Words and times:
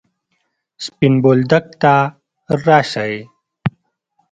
سپين 0.83 1.13
بولدک 1.23 1.65
ته 1.81 1.93
راسئ! 2.65 3.13